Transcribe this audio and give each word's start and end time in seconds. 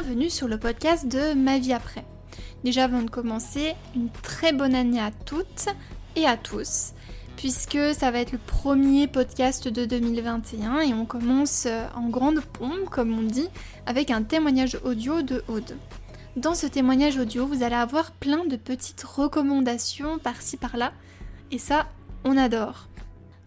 bienvenue 0.00 0.28
sur 0.28 0.48
le 0.48 0.58
podcast 0.58 1.06
de 1.06 1.34
Ma 1.34 1.60
vie 1.60 1.72
après. 1.72 2.04
Déjà 2.64 2.82
avant 2.82 3.02
de 3.02 3.10
commencer, 3.10 3.74
une 3.94 4.10
très 4.10 4.52
bonne 4.52 4.74
année 4.74 4.98
à 4.98 5.12
toutes 5.12 5.66
et 6.16 6.26
à 6.26 6.36
tous, 6.36 6.94
puisque 7.36 7.78
ça 7.96 8.10
va 8.10 8.18
être 8.18 8.32
le 8.32 8.38
premier 8.38 9.06
podcast 9.06 9.68
de 9.68 9.84
2021 9.84 10.80
et 10.80 10.92
on 10.92 11.06
commence 11.06 11.66
euh, 11.66 11.86
en 11.94 12.08
grande 12.08 12.40
pompe, 12.40 12.90
comme 12.90 13.16
on 13.16 13.22
dit, 13.22 13.46
avec 13.86 14.10
un 14.10 14.24
témoignage 14.24 14.76
audio 14.82 15.22
de 15.22 15.44
Aude. 15.46 15.76
Dans 16.34 16.56
ce 16.56 16.66
témoignage 16.66 17.16
audio, 17.16 17.46
vous 17.46 17.62
allez 17.62 17.76
avoir 17.76 18.10
plein 18.10 18.44
de 18.46 18.56
petites 18.56 19.04
recommandations 19.04 20.18
par-ci 20.18 20.56
par-là, 20.56 20.92
et 21.52 21.58
ça, 21.58 21.86
on 22.24 22.36
adore. 22.36 22.88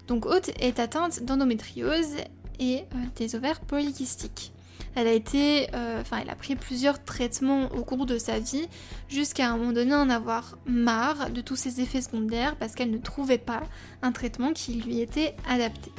Donc 0.07 0.25
Aude 0.25 0.49
est 0.61 0.79
atteinte 0.79 1.23
d'endométriose 1.23 2.15
et 2.61 2.85
euh, 2.95 2.97
des 3.17 3.35
ovaires 3.35 3.59
polykystiques. 3.59 4.53
Elle 4.99 5.05
a 5.05 5.13
été, 5.13 5.67
euh, 5.75 6.01
enfin, 6.01 6.17
elle 6.23 6.29
a 6.31 6.35
pris 6.35 6.55
plusieurs 6.55 7.03
traitements 7.03 7.71
au 7.71 7.83
cours 7.83 8.07
de 8.07 8.17
sa 8.17 8.39
vie 8.39 8.67
jusqu'à 9.09 9.51
un 9.51 9.55
moment 9.55 9.71
donné 9.71 9.93
en 9.93 10.09
avoir 10.09 10.57
marre 10.65 11.29
de 11.29 11.39
tous 11.39 11.55
ses 11.55 11.81
effets 11.81 12.01
secondaires 12.01 12.55
parce 12.55 12.73
qu'elle 12.73 12.89
ne 12.89 12.97
trouvait 12.97 13.37
pas 13.37 13.61
un 14.01 14.11
traitement 14.11 14.53
qui 14.53 14.73
lui 14.73 14.99
était 14.99 15.35
adapté. 15.47 15.91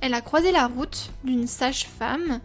Elle 0.00 0.14
a 0.14 0.22
croisé 0.22 0.50
la 0.50 0.66
route 0.66 1.10
d'une 1.24 1.46
sage-femme 1.46 2.40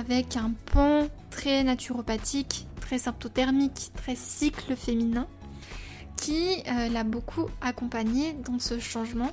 avec 0.00 0.36
un 0.36 0.50
pan 0.72 1.06
très 1.30 1.62
naturopathique, 1.62 2.66
très 2.80 2.98
symptothermique, 2.98 3.92
très 3.94 4.16
cycle 4.16 4.74
féminin 4.74 5.28
qui 6.16 6.56
euh, 6.66 6.88
l'a 6.88 7.04
beaucoup 7.04 7.46
accompagnée 7.60 8.32
dans 8.44 8.58
ce 8.58 8.80
changement 8.80 9.30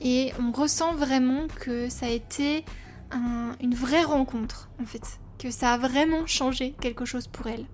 et 0.00 0.32
on 0.40 0.50
ressent 0.50 0.94
vraiment 0.94 1.46
que 1.60 1.90
ça 1.90 2.06
a 2.06 2.08
été 2.08 2.64
une 3.12 3.74
vraie 3.74 4.04
rencontre 4.04 4.68
en 4.80 4.86
fait, 4.86 5.18
que 5.38 5.50
ça 5.50 5.72
a 5.72 5.78
vraiment 5.78 6.26
changé 6.26 6.74
quelque 6.80 7.04
chose 7.04 7.26
pour 7.26 7.46
elle. 7.46 7.66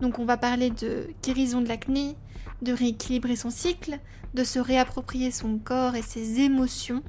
Donc 0.00 0.18
on 0.18 0.24
va 0.24 0.36
parler 0.36 0.70
de 0.70 1.08
guérison 1.22 1.60
de 1.60 1.68
l'acné, 1.68 2.16
de 2.62 2.72
rééquilibrer 2.72 3.36
son 3.36 3.50
cycle, 3.50 3.98
de 4.34 4.44
se 4.44 4.58
réapproprier 4.58 5.30
son 5.30 5.58
corps 5.58 5.94
et 5.94 6.02
ses 6.02 6.40
émotions. 6.40 7.02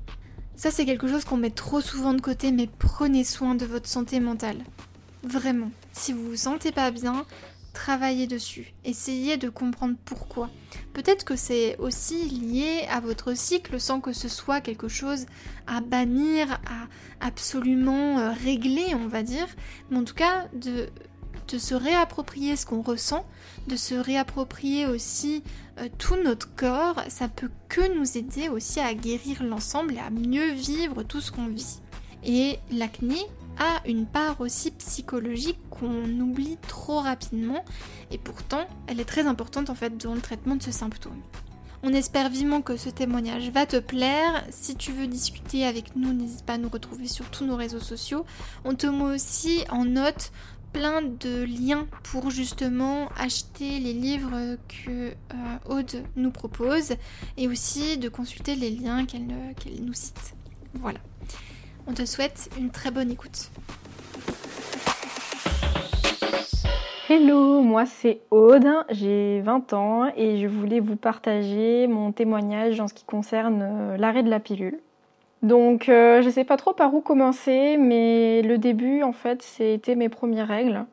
Ça 0.56 0.72
c'est 0.72 0.86
quelque 0.86 1.08
chose 1.08 1.26
qu'on 1.26 1.38
met 1.38 1.50
trop 1.50 1.82
souvent 1.82 2.14
de 2.14 2.22
côté 2.22 2.52
mais 2.52 2.68
prenez 2.80 3.24
soin 3.24 3.56
de 3.56 3.66
votre 3.66 3.88
santé 3.88 4.20
mentale. 4.20 4.64
Vraiment. 5.24 5.72
Si 5.92 6.14
vous 6.14 6.30
vous 6.30 6.36
sentez 6.36 6.72
pas 6.72 6.92
bien, 6.92 7.26
travaillez 7.78 8.26
dessus, 8.26 8.74
essayez 8.84 9.38
de 9.38 9.50
comprendre 9.50 9.96
pourquoi. 10.04 10.50
Peut-être 10.94 11.24
que 11.24 11.36
c'est 11.36 11.78
aussi 11.78 12.28
lié 12.28 12.88
à 12.90 13.00
votre 13.00 13.36
cycle 13.38 13.80
sans 13.80 14.02
que 14.02 14.14
ce 14.14 14.28
soit 14.28 14.62
quelque 14.62 14.88
chose 14.88 15.28
à 15.68 15.80
bannir, 15.80 16.60
à 16.66 16.88
absolument 17.26 18.18
euh, 18.18 18.32
régler, 18.32 18.96
on 18.96 19.08
va 19.08 19.22
dire, 19.22 19.48
mais 19.92 19.98
en 19.98 20.04
tout 20.04 20.16
cas 20.16 20.48
de, 20.54 20.90
se 21.56 21.76
réapproprier 21.76 22.56
ce 22.56 22.66
qu'on 22.66 22.82
ressent, 22.82 23.26
de 23.68 23.76
se 23.76 23.94
réapproprier 23.94 24.88
aussi 24.88 25.44
euh, 25.78 25.88
tout 26.00 26.18
notre 26.18 26.54
corps, 26.56 27.04
ça 27.10 27.28
peut 27.28 27.52
que 27.70 27.96
nous 27.96 28.18
aider 28.18 28.50
aussi 28.50 28.80
à 28.80 28.96
guérir 28.96 29.44
l'ensemble 29.44 29.94
et 29.94 30.00
à 30.00 30.10
mieux 30.10 30.52
vivre 30.52 31.04
tout 31.04 31.22
ce 31.22 31.32
qu'on 31.32 31.48
vit. 31.48 31.80
Et 32.28 32.60
l'acné, 32.72 33.18
a 33.60 33.82
une 33.88 34.06
part 34.06 34.40
aussi 34.42 34.72
psychologique 34.72 35.60
qu'on 35.70 36.06
oublie 36.20 36.58
trop 36.68 37.00
rapidement 37.00 37.64
et 38.12 38.18
pourtant 38.18 38.68
elle 38.88 39.00
est 39.00 39.06
très 39.06 39.28
importante 39.28 39.70
en 39.70 39.76
fait 39.76 39.98
dans 39.98 40.14
le 40.14 40.22
traitement 40.22 40.56
de 40.56 40.64
ce 40.64 40.72
symptôme. 40.72 41.22
On 41.84 41.94
espère 41.94 42.30
vivement 42.30 42.62
que 42.62 42.76
ce 42.76 42.90
témoignage 42.90 43.50
va 43.52 43.68
te 43.68 43.78
plaire. 43.78 44.44
Si 44.50 44.76
tu 44.76 44.92
veux 44.92 45.06
discuter 45.06 45.64
avec 45.64 45.96
nous, 45.96 46.12
n'hésite 46.12 46.44
pas 46.44 46.54
à 46.54 46.58
nous 46.58 46.70
retrouver 46.70 47.08
sur 47.08 47.30
tous 47.30 47.46
nos 47.46 47.56
réseaux 47.56 47.80
sociaux. 47.80 48.26
On 48.66 48.74
te 48.74 48.88
met 48.88 49.04
aussi 49.04 49.64
en 49.70 49.86
note 49.86 50.32
plein 50.74 51.04
de 51.04 51.44
liens 51.44 51.88
pour 52.04 52.32
justement 52.32 53.10
acheter 53.16 53.80
les 53.80 53.94
livres 53.94 54.58
que 54.68 55.12
euh, 55.12 55.14
Aude 55.70 56.04
nous 56.16 56.32
propose 56.32 56.94
et 57.38 57.48
aussi 57.48 57.98
de 58.00 58.10
consulter 58.10 58.56
les 58.56 58.72
liens 58.72 59.06
qu'elle 59.06 59.28
nous 59.28 59.94
cite. 59.94 60.34
Voilà. 60.74 61.00
On 61.90 61.94
te 61.94 62.06
souhaite 62.06 62.50
une 62.60 62.70
très 62.70 62.92
bonne 62.92 63.10
écoute. 63.10 63.50
Hello, 67.10 67.62
moi 67.62 67.86
c'est 67.86 68.20
Aude, 68.30 68.68
j'ai 68.90 69.40
20 69.40 69.72
ans 69.72 70.12
et 70.18 70.38
je 70.38 70.48
voulais 70.48 70.82
vous 70.82 70.98
partager 70.98 71.88
mon 71.88 72.12
témoignage 72.12 72.82
en 72.82 72.90
ce 72.90 72.94
qui 72.94 73.06
concerne 73.06 73.62
euh, 73.62 73.98
l'arrêt 73.98 74.24
de 74.24 74.30
la 74.30 74.42
pilule. 74.42 74.80
Donc 75.44 75.88
euh, 75.88 76.22
je 76.22 76.30
sais 76.30 76.44
pas 76.44 76.58
trop 76.58 76.74
par 76.74 76.94
où 76.94 77.00
commencer, 77.00 77.78
mais 77.78 78.42
le 78.42 78.58
début 78.58 79.02
en 79.02 79.14
fait 79.14 79.42
c'était 79.42 79.96
mes 79.96 80.10
premières 80.10 80.50
règles. 80.50 80.84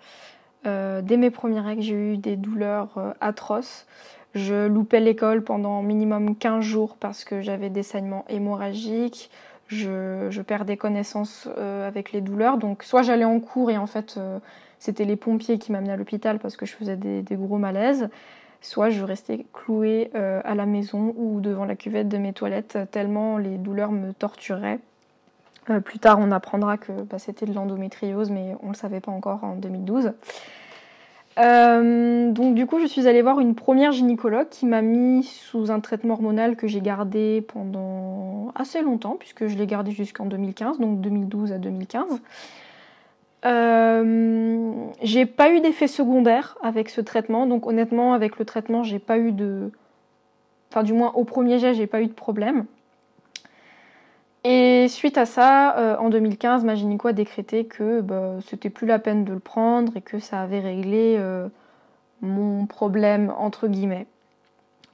Euh, 0.65 1.03
dès 1.03 1.16
mes 1.16 1.31
premières 1.31 1.65
règles 1.65 1.82
j'ai 1.82 2.12
eu 2.12 2.16
des 2.19 2.37
douleurs 2.37 3.15
atroces. 3.21 3.88
Je 4.37 4.69
loupais 4.69 5.00
l'école 5.00 5.43
pendant 5.43 5.82
minimum 5.82 6.37
15 6.37 6.61
jours 6.65 6.97
parce 6.99 7.25
que 7.25 7.41
j'avais 7.41 7.71
des 7.71 7.82
saignements 7.82 8.25
hémorragiques 8.28 9.31
je, 9.75 10.43
perdais 10.43 10.77
connaissance 10.77 11.49
euh, 11.59 11.87
avec 11.87 12.12
les 12.12 12.21
douleurs. 12.21 12.59
Donc 12.59 12.83
soit 12.83 13.03
j'allais 13.03 13.25
en 13.25 13.41
cours 13.41 13.71
et 13.71 13.79
en 13.79 13.87
fait 13.87 14.15
euh, 14.17 14.39
c'était 14.79 15.05
les 15.05 15.17
pompiers 15.17 15.59
qui 15.59 15.73
m'amenaient 15.73 15.93
à 15.93 15.97
l'hôpital 15.97 16.39
parce 16.39 16.57
que 16.57 16.67
je 16.67 16.75
faisais 16.75 16.97
des, 16.97 17.37
gros 17.37 17.59
malaises, 17.59 18.09
soit 18.61 18.91
je 18.91 19.05
restais 19.05 19.47
clouée 19.53 20.11
euh, 20.15 20.41
à 20.45 20.55
la 20.55 20.67
maison 20.67 21.15
ou 21.17 21.41
devant 21.41 21.65
la 21.65 21.77
cuvette 21.77 22.09
de 22.09 22.19
mes 22.19 22.33
toilettes 22.33 22.79
tellement 22.91 23.39
les 23.39 23.57
douleurs 23.57 23.93
me 23.93 24.12
torturaient. 24.12 24.81
plus 25.85 25.99
tard 25.99 26.19
on 26.21 26.31
apprendra 26.31 26.77
que 26.79 26.93
bah, 26.93 27.19
c'était 27.19 27.47
de 27.47 27.55
l'endométriose 27.55 28.31
mais 28.31 28.55
on 28.62 28.67
ne 28.67 28.73
le 28.73 28.77
savait 28.77 29.01
pas 29.01 29.12
encore 29.12 29.45
en 29.45 29.55
2012. 29.56 30.12
Euh, 31.39 32.31
donc 32.31 32.55
du 32.55 32.67
coup, 32.67 32.78
je 32.78 32.87
suis 32.87 33.09
allée 33.09 33.22
voir 33.22 33.41
une 33.41 33.55
première 33.55 33.93
gynécologue 33.93 34.49
qui 34.49 34.67
m'a 34.67 34.83
mis 34.83 35.25
sous 35.25 35.71
un 35.71 35.81
traitement 35.81 36.15
hormonal 36.15 36.56
que 36.56 36.69
j'ai 36.69 36.81
gardé 36.81 37.45
pendant 37.49 38.53
assez 38.55 38.83
longtemps, 38.83 39.17
puisque 39.19 39.47
je 39.47 39.56
l'ai 39.56 39.67
gardé 39.67 39.91
jusqu'en 39.91 40.27
2015, 40.27 40.78
donc 40.78 41.00
2012 41.00 41.53
à 41.53 41.59
2015. 41.59 42.21
Euh, 43.47 44.73
j'ai 45.03 45.27
pas 45.27 45.50
eu 45.50 45.61
d'effet 45.61 45.87
secondaire 45.87 46.56
avec 46.62 46.89
ce 46.89 47.00
traitement, 47.00 47.47
donc 47.47 47.67
honnêtement, 47.67 48.15
avec 48.15 48.39
le 48.39 48.44
traitement, 48.44 48.83
j'ai 48.83 48.99
pas 48.99 49.19
eu 49.19 49.33
de. 49.33 49.71
Enfin, 50.71 50.83
du 50.83 50.93
moins, 50.93 51.12
au 51.15 51.25
premier 51.25 51.59
jet, 51.59 51.75
j'ai 51.75 51.87
pas 51.87 52.00
eu 52.00 52.06
de 52.06 52.12
problème. 52.12 52.65
Et 54.47 54.88
suite 54.88 55.16
à 55.16 55.25
ça, 55.25 55.78
euh, 55.78 55.97
en 55.97 56.10
2015, 56.10 56.65
ma 56.65 56.75
gynéco 56.75 57.09
a 57.09 57.15
décrété 57.15 57.65
que 57.65 58.03
bah, 58.03 58.34
c'était 58.47 58.69
plus 58.69 58.87
la 58.87 58.99
peine 58.99 59.25
de 59.25 59.32
le 59.32 59.41
prendre 59.41 59.97
et 59.97 60.03
que 60.03 60.19
ça 60.19 60.43
avait 60.43 60.60
réglé 60.60 61.16
euh, 61.19 61.49
mon 62.21 62.66
problème, 62.66 63.32
entre 63.38 63.69
guillemets. 63.69 64.06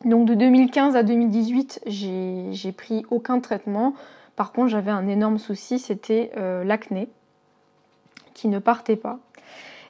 Donc 0.05 0.27
de 0.27 0.35
2015 0.35 0.95
à 0.95 1.03
2018, 1.03 1.81
j'ai 1.87 2.73
pris 2.73 3.05
aucun 3.11 3.41
traitement. 3.41 3.95
Par 4.37 4.53
contre, 4.53 4.69
j'avais 4.69 4.93
un 4.93 5.09
énorme 5.09 5.39
souci, 5.39 5.81
c'était 5.81 6.31
euh, 6.37 6.63
l'acné, 6.63 7.09
qui 8.35 8.47
ne 8.47 8.61
partait 8.61 8.97
pas. 8.97 9.19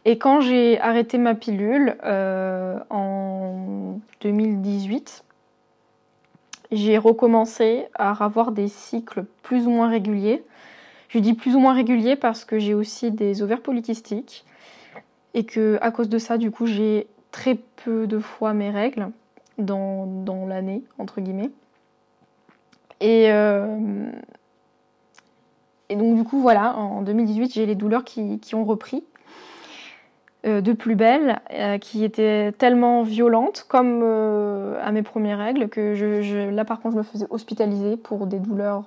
Et 0.06 0.16
quand 0.16 0.40
j'ai 0.40 0.80
arrêté 0.80 1.18
ma 1.18 1.34
pilule 1.34 1.96
en 2.88 3.98
2018, 4.22 5.22
j'ai 6.72 6.98
recommencé 6.98 7.86
à 7.94 8.12
avoir 8.24 8.52
des 8.52 8.68
cycles 8.68 9.24
plus 9.42 9.66
ou 9.66 9.70
moins 9.70 9.88
réguliers. 9.88 10.44
Je 11.08 11.18
dis 11.18 11.34
plus 11.34 11.56
ou 11.56 11.58
moins 11.58 11.74
réguliers 11.74 12.16
parce 12.16 12.44
que 12.44 12.58
j'ai 12.58 12.74
aussi 12.74 13.10
des 13.10 13.42
ovaires 13.42 13.62
polykystiques 13.62 14.44
et 15.34 15.44
que 15.44 15.78
à 15.80 15.90
cause 15.90 16.08
de 16.08 16.18
ça, 16.18 16.38
du 16.38 16.50
coup, 16.50 16.66
j'ai 16.66 17.06
très 17.32 17.56
peu 17.84 18.06
de 18.06 18.18
fois 18.18 18.52
mes 18.52 18.70
règles 18.70 19.10
dans, 19.58 20.06
dans 20.06 20.46
l'année, 20.46 20.82
entre 20.98 21.20
guillemets. 21.20 21.50
Et, 23.00 23.32
euh, 23.32 24.10
et 25.88 25.96
donc, 25.96 26.16
du 26.16 26.24
coup, 26.24 26.40
voilà, 26.40 26.76
en 26.76 27.02
2018, 27.02 27.52
j'ai 27.52 27.66
les 27.66 27.74
douleurs 27.74 28.04
qui, 28.04 28.38
qui 28.38 28.54
ont 28.54 28.64
repris. 28.64 29.04
Euh, 30.46 30.62
de 30.62 30.72
plus 30.72 30.94
belle, 30.94 31.38
euh, 31.52 31.76
qui 31.76 32.02
était 32.02 32.52
tellement 32.52 33.02
violente 33.02 33.66
comme 33.68 34.00
euh, 34.02 34.80
à 34.82 34.90
mes 34.90 35.02
premières 35.02 35.36
règles 35.36 35.68
que 35.68 35.92
je, 35.94 36.48
là 36.48 36.64
par 36.64 36.80
contre 36.80 36.94
je 36.94 36.98
me 36.98 37.02
faisais 37.02 37.26
hospitaliser 37.28 37.98
pour 37.98 38.26
des 38.26 38.38
douleurs 38.38 38.86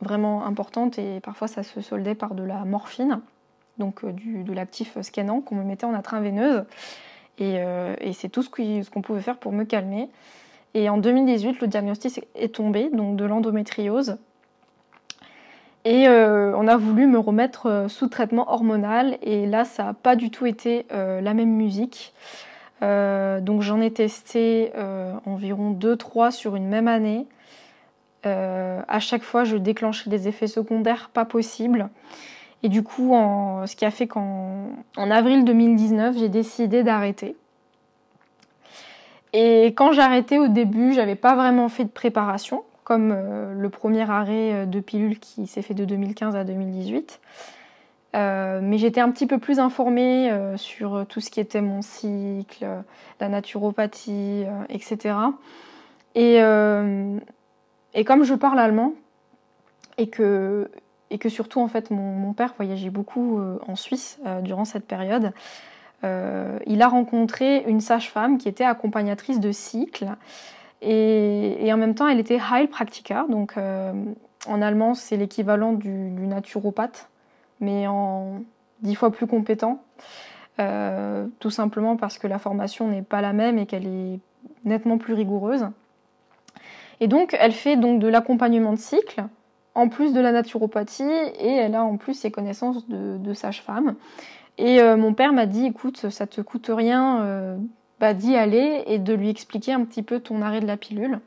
vraiment 0.00 0.46
importantes 0.46 0.98
et 0.98 1.20
parfois 1.20 1.46
ça 1.46 1.62
se 1.62 1.82
soldait 1.82 2.14
par 2.14 2.34
de 2.34 2.42
la 2.42 2.64
morphine, 2.64 3.20
donc 3.76 4.06
du, 4.06 4.44
de 4.44 4.52
l'actif 4.54 4.96
scannant 5.02 5.42
qu'on 5.42 5.56
me 5.56 5.62
mettait 5.62 5.84
en 5.84 5.92
intraveineuse 5.92 6.64
et, 7.38 7.56
et 8.00 8.12
c'est 8.14 8.30
tout 8.30 8.42
ce 8.42 8.90
qu'on 8.90 9.02
pouvait 9.02 9.20
faire 9.20 9.36
pour 9.36 9.52
me 9.52 9.64
calmer. 9.64 10.08
Et 10.72 10.88
en 10.88 10.96
2018 10.96 11.60
le 11.60 11.66
diagnostic 11.66 12.24
est 12.34 12.54
tombé 12.54 12.88
donc 12.90 13.16
de 13.16 13.26
l'endométriose 13.26 14.16
et 15.84 16.06
euh, 16.06 16.56
on 16.56 16.68
a 16.68 16.76
voulu 16.76 17.06
me 17.06 17.18
remettre 17.18 17.66
euh, 17.66 17.88
sous 17.88 18.06
traitement 18.06 18.52
hormonal 18.52 19.18
et 19.20 19.46
là 19.46 19.64
ça 19.64 19.84
n'a 19.84 19.94
pas 19.94 20.14
du 20.14 20.30
tout 20.30 20.46
été 20.46 20.86
euh, 20.92 21.20
la 21.20 21.34
même 21.34 21.50
musique. 21.50 22.14
donc 22.80 23.62
j'en 23.62 23.80
ai 23.80 23.92
testé 23.92 24.72
environ 25.24 25.72
2-3 25.72 26.32
sur 26.32 26.56
une 26.56 26.66
même 26.66 26.88
année. 26.88 27.26
à 28.24 29.00
chaque 29.00 29.22
fois, 29.22 29.44
je 29.44 29.56
déclenchais 29.56 30.10
des 30.10 30.26
effets 30.26 30.48
secondaires 30.48 31.10
pas 31.12 31.24
possibles. 31.24 31.88
Et 32.64 32.68
du 32.68 32.82
coup, 32.82 33.14
en, 33.14 33.66
ce 33.66 33.76
qui 33.76 33.84
a 33.84 33.90
fait 33.92 34.08
qu'en 34.08 34.66
en 34.96 35.10
avril 35.10 35.44
2019, 35.44 36.18
j'ai 36.18 36.28
décidé 36.28 36.82
d'arrêter. 36.82 37.36
Et 39.32 39.66
quand 39.76 39.96
arrêté 39.98 40.38
au 40.38 40.48
début, 40.48 40.92
j'avais 40.92 41.14
pas 41.14 41.34
vraiment 41.34 41.68
fait 41.68 41.84
de 41.84 41.90
préparation, 41.90 42.64
comme 42.84 43.12
euh, 43.14 43.54
le 43.54 43.70
premier 43.70 44.08
arrêt 44.10 44.52
euh, 44.52 44.66
de 44.66 44.80
pilule 44.80 45.18
qui 45.18 45.46
s'est 45.46 45.62
fait 45.62 45.74
de 45.74 45.84
2015 45.84 46.36
à 46.36 46.44
2018. 46.44 47.20
Euh, 48.14 48.60
mais 48.62 48.76
j'étais 48.76 49.00
un 49.00 49.10
petit 49.10 49.26
peu 49.26 49.38
plus 49.38 49.58
informée 49.58 50.30
sur 50.56 51.06
tout 51.08 51.20
ce 51.20 51.30
qui 51.30 51.40
était 51.40 51.62
mon 51.62 51.80
cycle, 51.80 52.66
la 53.20 53.28
naturopathie, 53.30 54.44
etc. 54.68 55.14
Et, 56.14 56.38
comme 58.04 58.24
je 58.24 58.34
parle 58.34 58.58
allemand 58.58 58.92
et 59.96 60.08
que 60.08 60.70
et 61.10 61.16
que 61.16 61.30
surtout 61.30 61.60
en 61.60 61.68
fait 61.68 61.90
mon, 61.90 62.34
père 62.34 62.52
voyageait 62.58 62.90
beaucoup 62.90 63.40
en 63.66 63.76
Suisse 63.76 64.20
durant 64.42 64.66
cette 64.66 64.86
période. 64.86 65.32
Il 66.02 66.82
a 66.82 66.88
rencontré 66.88 67.64
une 67.66 67.80
sage-femme 67.80 68.36
qui 68.36 68.46
était 68.46 68.64
accompagnatrice 68.64 69.40
de 69.40 69.52
cycle 69.52 70.16
et, 70.82 71.72
en 71.72 71.76
même 71.76 71.94
temps 71.94 72.08
elle 72.08 72.20
était 72.20 72.38
Heilpraktiker, 72.38 73.22
donc 73.28 73.54
en 73.56 74.62
allemand 74.62 74.94
c'est 74.94 75.16
l'équivalent 75.16 75.72
du, 75.72 75.88
naturopathe, 75.88 77.08
mais 77.60 77.86
en 77.86 78.42
dix 78.80 78.94
fois 78.94 79.10
plus 79.10 79.26
compétent, 79.26 79.82
tout 80.58 81.50
simplement 81.50 81.96
parce 81.96 82.18
que 82.18 82.26
la 82.26 82.38
formation 82.38 82.88
n'est 82.88 83.02
pas 83.02 83.20
la 83.20 83.32
même 83.32 83.58
et 83.58 83.66
qu'elle 83.66 83.86
est 83.86 84.20
nettement 84.64 84.98
plus 84.98 85.14
rigoureuse. 85.14 85.68
Et 87.00 87.08
donc 87.08 87.36
elle 87.38 87.52
fait 87.52 87.76
donc 87.76 88.00
de 88.00 88.08
l'accompagnement 88.08 88.72
de 88.72 88.78
cycle, 88.78 89.24
en 89.74 89.88
plus 89.88 90.12
de 90.12 90.20
la 90.20 90.32
naturopathie 90.32 91.02
et 91.40 91.50
elle 91.50 91.74
a 91.74 91.84
en 91.84 91.96
plus 91.96 92.14
ses 92.14 92.30
connaissances 92.30 92.86
de, 92.88 93.34
sage-femme. 93.34 93.94
Et 94.58 94.80
euh, 94.80 94.96
mon 94.96 95.14
père 95.14 95.32
m'a 95.32 95.46
dit 95.46 95.66
écoute, 95.66 96.10
ça 96.10 96.26
te 96.26 96.40
coûte 96.40 96.70
rien 96.72 97.22
euh, 97.22 97.56
d'y 98.14 98.36
aller 98.36 98.82
et 98.86 98.98
de 98.98 99.14
lui 99.14 99.28
expliquer 99.28 99.72
un 99.72 99.84
petit 99.84 100.02
peu 100.02 100.20
ton 100.20 100.42
arrêt 100.42 100.60
de 100.60 100.66
la 100.66 100.76
pilule. 100.76 101.20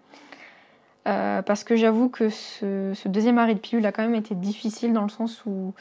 Euh, 1.08 1.42
parce 1.42 1.64
que 1.64 1.76
j'avoue 1.76 2.10
que 2.10 2.30
ce, 2.30 3.08
deuxième 3.08 3.38
arrêt 3.38 3.54
de 3.54 3.60
pilule 3.60 3.86
a 3.86 3.92
quand 3.92 4.02
même 4.02 4.16
été 4.16 4.36
difficile 4.36 4.92
dans 4.92 5.04
le 5.04 5.10
sens 5.10 5.46
où, 5.46 5.74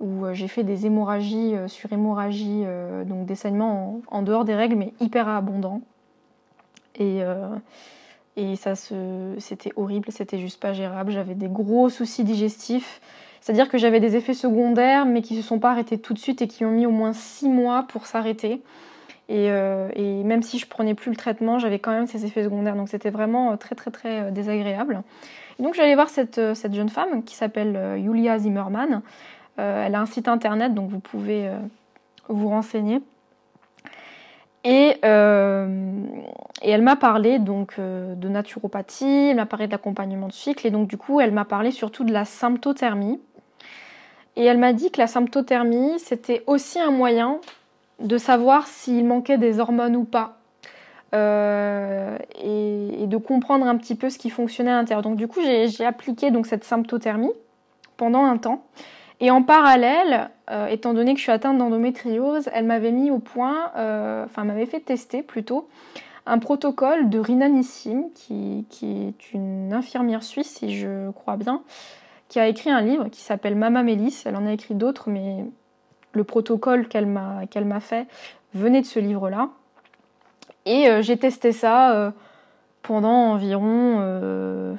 où 0.00 0.26
j'ai 0.32 0.48
fait 0.48 0.62
des 0.62 0.86
hémorragies 0.86 1.54
sur 1.68 1.92
hémorragie, 1.92 2.64
donc 3.06 3.26
des 3.26 3.34
saignements 3.34 4.00
en, 4.10 4.18
en, 4.18 4.22
dehors 4.22 4.44
des 4.44 4.54
règles, 4.54 4.76
mais 4.76 4.92
hyper 5.00 5.26
abondants. 5.28 5.80
Et, 6.96 7.22
et 8.36 8.56
ça 8.56 8.74
c'était 8.74 9.72
horrible, 9.76 10.12
c'était 10.12 10.38
juste 10.38 10.60
pas 10.60 10.74
gérable. 10.74 11.10
J'avais 11.10 11.34
des 11.34 11.48
gros 11.48 11.88
soucis 11.88 12.22
digestifs. 12.22 13.00
C'est-à-dire 13.40 13.68
que 13.68 13.78
j'avais 13.78 14.00
des 14.00 14.16
effets 14.16 14.34
secondaires, 14.34 15.06
mais 15.06 15.22
qui 15.22 15.36
se 15.36 15.42
sont 15.42 15.60
pas 15.60 15.70
arrêtés 15.70 15.98
tout 15.98 16.14
de 16.14 16.18
suite 16.18 16.42
et 16.42 16.48
qui 16.48 16.64
ont 16.64 16.72
mis 16.72 16.84
au 16.84 16.90
moins 16.90 17.12
six 17.12 17.48
mois 17.48 17.84
pour 17.84 18.06
s'arrêter. 18.06 18.60
Et, 19.28 19.50
euh, 19.50 19.88
même 20.24 20.42
si 20.42 20.58
je 20.58 20.66
prenais 20.66 20.94
plus 20.94 21.10
le 21.10 21.16
traitement, 21.16 21.58
j'avais 21.58 21.78
quand 21.78 21.90
même 21.90 22.06
ces 22.06 22.24
effets 22.24 22.44
secondaires. 22.44 22.76
Donc 22.76 22.88
c'était 22.88 23.10
vraiment 23.10 23.52
euh, 23.52 23.56
très 23.56 23.74
très 23.74 23.90
très 23.90 24.20
euh, 24.20 24.30
désagréable. 24.30 25.02
Et 25.58 25.62
donc 25.62 25.74
j'allais 25.74 25.94
voir 25.94 26.08
cette, 26.08 26.54
cette, 26.54 26.74
jeune 26.74 26.88
femme 26.88 27.24
qui 27.24 27.34
s'appelle 27.34 27.98
Julia 28.02 28.38
Zimmerman. 28.38 29.00
elle 29.56 29.94
a 29.94 30.00
un 30.00 30.06
site 30.06 30.28
internet, 30.28 30.74
donc 30.74 30.90
vous 30.90 31.00
pouvez 31.00 31.50
vous 32.28 32.48
renseigner. 32.50 33.00
Euh, 34.66 36.02
et, 36.62 36.70
elle 36.70 36.82
m'a 36.82 36.96
parlé 36.96 37.38
donc 37.38 37.78
de 37.78 38.28
naturopathie, 38.28 39.28
elle 39.30 39.36
m'a 39.36 39.46
parlé 39.46 39.66
de 39.66 39.72
l'accompagnement 39.72 40.26
de 40.26 40.32
cycle, 40.32 40.66
et 40.66 40.70
donc 40.70 40.88
du 40.88 40.96
coup 40.96 41.20
elle 41.20 41.32
m'a 41.32 41.44
parlé 41.44 41.70
surtout 41.70 42.04
de 42.04 42.12
la 42.12 42.24
symptothermie. 42.24 43.20
Et 44.34 44.44
elle 44.44 44.58
m'a 44.58 44.72
dit 44.72 44.90
que 44.90 45.00
la 45.00 45.06
symptothermie 45.06 45.98
c'était 45.98 46.42
aussi 46.46 46.78
un 46.80 46.90
moyen 46.90 47.40
de 48.00 48.18
savoir 48.18 48.66
s'il 48.66 49.04
manquait 49.06 49.38
des 49.38 49.60
hormones 49.60 49.96
ou 49.96 50.04
pas. 50.04 50.38
Euh, 51.14 52.18
et, 52.42 53.06
de 53.06 53.16
comprendre 53.18 53.66
un 53.66 53.76
petit 53.76 53.94
peu 53.94 54.10
ce 54.10 54.18
qui 54.18 54.30
fonctionnait 54.30 54.72
à 54.72 54.74
l'intérieur. 54.74 55.02
Donc 55.02 55.16
du 55.16 55.28
coup 55.28 55.40
j'ai 55.40 55.86
appliqué 55.86 56.32
donc 56.32 56.46
cette 56.46 56.64
symptothermie 56.64 57.30
pendant 57.96 58.24
un 58.24 58.36
temps. 58.36 58.64
Et 59.20 59.30
en 59.30 59.42
parallèle, 59.42 60.28
euh, 60.50 60.66
étant 60.66 60.92
donné 60.92 61.12
que 61.14 61.18
je 61.18 61.22
suis 61.22 61.32
atteinte 61.32 61.56
d'endométriose, 61.56 62.50
elle 62.52 62.66
m'avait 62.66 62.90
mis 62.90 63.12
au 63.12 63.20
point, 63.20 63.70
euh, 63.76 64.24
enfin 64.24 64.42
m'avait 64.44 64.66
fait 64.66 64.80
tester 64.80 65.22
plutôt, 65.22 65.68
un 66.26 66.38
protocole 66.38 67.08
de 67.08 67.20
Rina 67.20 67.48
Nissim, 67.48 68.06
qui, 68.14 68.66
est 68.82 69.32
une 69.32 69.72
infirmière 69.72 70.24
suisse, 70.24 70.56
si 70.56 70.76
je 70.76 71.10
crois 71.12 71.36
bien, 71.36 71.62
qui 72.28 72.40
a 72.40 72.48
écrit 72.48 72.70
un 72.70 72.80
livre 72.80 73.08
qui 73.08 73.20
s'appelle 73.20 73.54
Mama 73.54 73.84
Mélis. 73.84 74.24
Elle 74.26 74.36
en 74.36 74.46
a 74.46 74.52
écrit 74.52 74.74
d'autres, 74.74 75.08
mais 75.08 75.44
le 76.16 76.24
protocole 76.24 76.88
qu'elle 76.88 77.06
m'a 77.06 77.80
fait 77.80 78.06
venait 78.54 78.80
de 78.80 78.86
ce 78.86 78.98
livre-là. 78.98 79.50
Et 80.64 80.88
euh, 80.88 81.02
j'ai 81.02 81.16
testé 81.16 81.52
ça 81.52 82.12
pendant 82.82 83.32
environ 83.32 84.76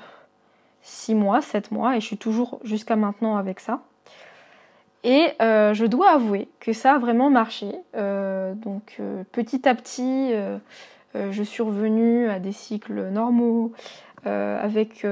6 0.81 1.15
mois, 1.15 1.41
7 1.41 1.71
mois, 1.71 1.95
et 1.95 2.01
je 2.01 2.05
suis 2.05 2.17
toujours 2.17 2.59
jusqu'à 2.63 2.95
maintenant 2.95 3.37
avec 3.37 3.59
ça. 3.59 3.81
Et 5.03 5.29
euh, 5.41 5.73
je 5.73 5.85
dois 5.85 6.11
avouer 6.11 6.49
que 6.59 6.73
ça 6.73 6.95
a 6.95 6.97
vraiment 6.97 7.29
marché. 7.29 7.71
Euh, 7.95 8.53
donc 8.55 8.97
euh, 8.99 9.23
petit 9.31 9.67
à 9.67 9.75
petit, 9.75 10.33
je 11.15 11.44
suis 11.44 11.63
revenue 11.63 12.30
à 12.30 12.39
des 12.39 12.51
cycles 12.51 13.09
normaux, 13.09 13.71
avec 14.25 15.06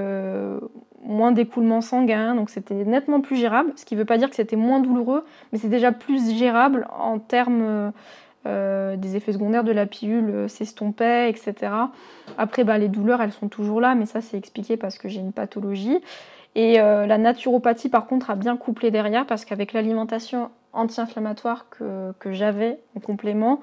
moins 1.04 1.32
d'écoulement 1.32 1.82
sanguin, 1.82 2.36
donc 2.36 2.50
c'était 2.50 2.86
nettement 2.86 3.22
plus 3.22 3.38
gérable, 3.38 3.72
ce 3.76 3.86
qui 3.86 3.96
ne 3.96 4.00
veut 4.00 4.06
pas 4.06 4.18
dire 4.18 4.30
que 4.30 4.36
c'était 4.36 4.56
moins 4.56 4.80
douloureux, 4.80 5.24
mais 5.52 5.58
c'est 5.58 5.70
déjà 5.70 5.92
plus 5.92 6.34
gérable 6.36 6.88
en 6.98 7.20
termes 7.20 7.92
des 8.46 9.16
effets 9.16 9.34
secondaires 9.34 9.64
de 9.64 9.72
la 9.72 9.86
pilule 9.86 10.50
s'estompaient, 10.50 11.30
etc. 11.30 11.72
Après, 12.38 12.64
bah, 12.64 12.78
les 12.78 12.90
douleurs, 12.90 13.22
elles 13.22 13.32
sont 13.32 13.48
toujours 13.48 13.82
là, 13.82 13.96
mais 13.96 14.06
ça 14.06 14.22
c'est 14.22 14.38
expliqué 14.38 14.78
parce 14.78 14.98
que 14.98 15.08
j'ai 15.08 15.22
une 15.22 15.34
pathologie. 15.34 16.00
Et 16.56 16.80
euh, 16.80 17.06
la 17.06 17.18
naturopathie, 17.18 17.90
par 17.90 18.08
contre, 18.08 18.30
a 18.30 18.36
bien 18.36 18.56
couplé 18.56 18.90
derrière 18.90 19.26
parce 19.26 19.44
qu'avec 19.44 19.74
l'alimentation 19.74 20.50
anti-inflammatoire 20.72 21.68
que, 21.70 22.32
j'avais 22.32 22.80
en 22.96 23.02
complément, 23.02 23.62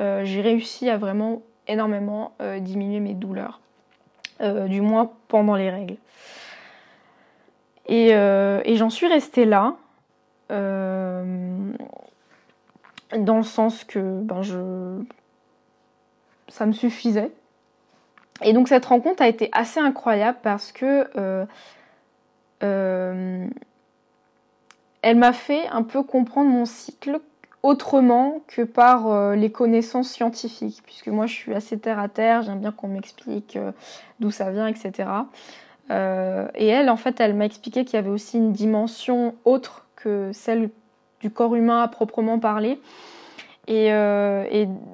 euh, 0.00 0.24
j'ai 0.24 0.42
réussi 0.42 0.90
à 0.90 0.98
vraiment 0.98 1.42
énormément 1.66 2.32
euh, 2.40 2.60
diminuer 2.60 3.00
mes 3.00 3.14
douleurs, 3.14 3.60
du 4.40 4.80
moins 4.80 5.10
pendant 5.28 5.56
les 5.56 5.70
règles. 5.70 5.96
Et, 7.86 8.10
j'en 8.76 8.90
suis 8.90 9.06
restée 9.06 9.44
là, 9.44 9.76
dans 10.50 10.56
le 13.36 13.42
sens 13.42 13.84
que 13.84 14.20
ben, 14.20 14.42
je... 14.42 15.02
ça 16.48 16.66
me 16.66 16.72
suffisait. 16.72 17.32
Et 18.42 18.52
donc 18.52 18.68
cette 18.68 18.84
rencontre 18.84 19.22
a 19.22 19.28
été 19.28 19.48
assez 19.52 19.78
incroyable 19.78 20.38
parce 20.42 20.72
que 20.72 21.46
euh, 22.62 23.46
elle 25.02 25.16
m'a 25.16 25.32
fait 25.32 25.66
un 25.68 25.82
peu 25.82 26.02
comprendre 26.02 26.50
mon 26.50 26.64
cycle 26.64 27.20
autrement 27.64 28.42
que 28.46 28.62
par 28.62 29.08
euh, 29.08 29.34
les 29.34 29.50
connaissances 29.50 30.10
scientifiques, 30.10 30.82
puisque 30.84 31.08
moi 31.08 31.26
je 31.26 31.34
suis 31.34 31.54
assez 31.54 31.78
terre 31.78 31.98
à 31.98 32.08
terre, 32.08 32.42
j'aime 32.42 32.60
bien 32.60 32.72
qu'on 32.72 32.88
m'explique 32.88 33.56
euh, 33.56 33.72
d'où 34.20 34.30
ça 34.30 34.50
vient, 34.50 34.66
etc. 34.66 35.08
et 35.90 36.66
elle, 36.66 36.88
en 36.88 36.96
fait, 36.96 37.20
elle 37.20 37.34
m'a 37.34 37.44
expliqué 37.44 37.84
qu'il 37.84 37.94
y 37.94 37.98
avait 37.98 38.10
aussi 38.10 38.38
une 38.38 38.52
dimension 38.52 39.34
autre 39.44 39.84
que 39.96 40.30
celle 40.32 40.70
du 41.20 41.30
corps 41.30 41.54
humain 41.54 41.82
à 41.82 41.88
proprement 41.88 42.38
parler. 42.38 42.80
Et, 43.66 43.90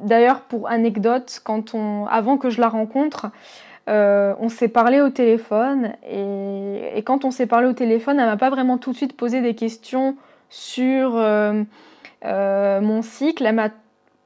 d'ailleurs, 0.03 0.41
pour 0.43 0.69
anecdote, 0.69 1.43
avant 2.09 2.39
que 2.39 2.51
je 2.51 2.61
la 2.61 2.69
rencontre, 2.69 3.31
euh, 3.91 4.35
on 4.39 4.49
s'est 4.49 4.69
parlé 4.69 5.01
au 5.01 5.11
téléphone 5.11 5.95
et, 6.09 7.03
quand 7.05 7.25
on 7.25 7.31
s'est 7.31 7.47
parlé 7.47 7.67
au 7.67 7.73
téléphone, 7.73 8.21
elle 8.21 8.27
m'a 8.27 8.37
pas 8.37 8.51
vraiment 8.51 8.79
tout 8.79 8.93
de 8.93 8.97
suite 8.97 9.17
posé 9.17 9.41
des 9.41 9.55
questions 9.55 10.17
sur 10.49 11.17
euh, 11.17 11.63
euh, 12.25 12.81
mon 12.81 13.03
cycle. 13.03 13.45
Elle 13.47 13.55
m'a 13.55 13.71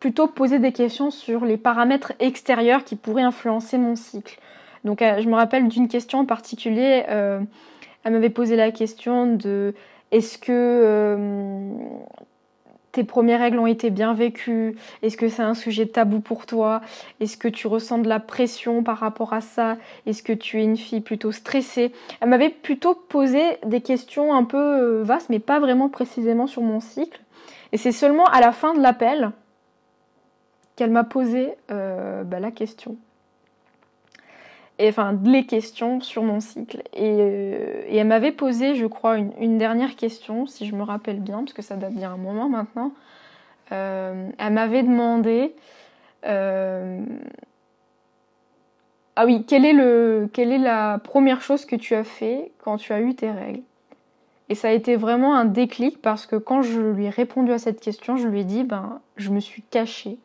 plutôt 0.01 0.27
posé 0.27 0.59
des 0.59 0.73
questions 0.73 1.11
sur 1.11 1.45
les 1.45 1.57
paramètres 1.57 2.13
extérieurs 2.21 2.85
qui 2.85 2.97
pourraient 2.97 3.23
influencer 3.23 3.79
mon 3.79 3.97
cycle. 3.97 4.39
Donc, 4.85 5.01
je 5.01 5.27
me 5.27 5.35
rappelle 5.35 5.67
d'une 5.69 5.89
question 5.89 6.19
en 6.19 6.27
particulier. 6.27 7.05
elle 7.09 8.13
m'avait 8.13 8.29
posé 8.29 8.55
la 8.55 8.71
question 8.71 9.35
de 9.35 9.75
est-ce 10.11 10.37
que 10.37 11.57
tes 12.95 13.05
premières 13.05 13.41
règles 13.41 13.59
ont 13.59 13.67
été 13.67 13.91
bien 13.91 14.15
vécues? 14.15 14.77
Est-ce 15.03 15.17
que 15.17 15.29
c'est 15.29 15.43
un 15.43 15.55
sujet 15.55 15.87
tabou 15.87 16.21
pour 16.21 16.47
toi? 16.47 16.81
Est-ce 17.21 17.37
que 17.37 17.49
tu 17.49 17.67
ressens 17.67 17.99
de 17.99 18.09
la 18.09 18.21
pression 18.21 18.83
par 18.83 18.99
rapport 18.99 19.33
à 19.33 19.41
ça? 19.41 19.77
Est-ce 20.07 20.23
que 20.23 20.33
tu 20.33 20.61
es 20.61 20.65
une 20.65 20.77
fille 20.77 21.01
plutôt 21.01 21.33
stressée? 21.33 21.93
Elle 22.21 22.29
m'avait 22.29 22.51
plutôt 22.51 22.95
posé 22.95 23.43
des 23.67 23.81
questions 23.81 24.33
un 24.33 24.45
peu 24.45 24.57
euh, 24.57 25.03
vastes, 25.03 25.29
mais 25.29 25.41
pas 25.41 25.59
vraiment 25.59 25.89
précisément 25.89 26.47
sur 26.47 26.63
mon 26.63 26.79
cycle. 26.81 27.21
Et 27.75 27.77
c'est 27.77 27.93
seulement 27.93 28.25
à 28.27 28.41
la 28.41 28.53
fin 28.53 28.73
de 28.73 28.81
l'appel 28.81 29.33
qu'elle 30.77 30.93
m'a 30.93 31.03
posé 31.03 31.55
euh, 31.73 32.23
bah, 32.23 32.39
la 32.39 32.53
question. 32.53 32.97
enfin 34.81 35.19
les 35.25 35.45
questions 35.45 36.01
sur 36.01 36.23
mon 36.23 36.39
cycle. 36.39 36.85
Et, 36.93 37.99
elle 37.99 38.07
m'avait 38.07 38.31
posé, 38.31 38.77
je 38.77 38.87
crois, 38.87 39.19
une, 39.19 39.59
dernière 39.59 39.97
question, 39.97 40.47
si 40.47 40.67
je 40.67 40.77
me 40.77 40.85
rappelle 40.85 41.19
bien, 41.19 41.39
parce 41.39 41.53
que 41.53 41.63
ça 41.63 41.75
date 41.75 41.95
bien 41.95 42.13
un 42.13 42.17
moment 42.17 42.49
maintenant. 42.49 42.93
elle 43.71 44.53
m'avait 44.53 44.85
demandé 44.85 45.53
ah 49.17 49.27
oui, 49.27 49.45
est, 49.51 49.73
le, 49.73 50.29
quelle 50.33 50.53
est 50.53 50.59
la 50.59 50.99
première 50.99 51.41
chose 51.41 51.65
que 51.65 51.77
tu 51.77 51.95
as 51.95 52.05
fait 52.05 52.53
quand 52.59 52.77
tu 52.77 52.93
as 52.93 53.01
eu 53.01 53.15
tes 53.17 53.31
règles? 53.33 53.63
Et 54.55 54.57
ça 54.57 54.69
a 54.69 54.71
été 54.71 54.95
vraiment 54.95 55.35
un 55.35 55.47
déclic 55.47 56.01
parce 56.01 56.27
que 56.27 56.37
quand 56.37 56.63
je 56.63 56.81
lui 56.81 57.07
ai 57.07 57.11
répondu 57.11 57.51
à 57.51 57.59
cette 57.59 57.81
question, 57.81 58.17
je 58.17 58.29
lui 58.29 58.43
ai 58.43 58.45
dit, 58.45 58.63
ben, 58.63 59.01
je 59.17 59.31
me 59.31 59.41
suis 59.41 59.63
cachée. 59.63 60.17